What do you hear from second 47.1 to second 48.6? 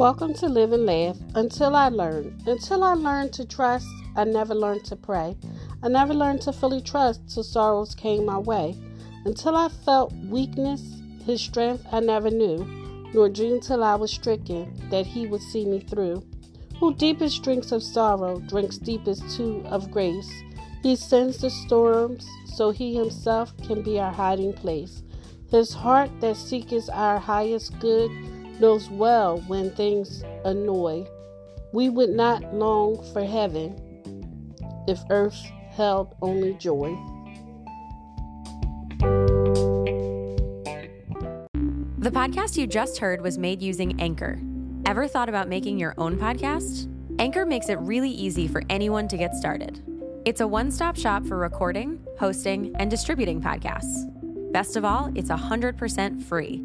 Anchor makes it really easy